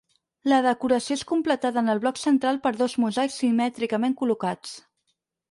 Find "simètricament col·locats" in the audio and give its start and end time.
3.45-4.75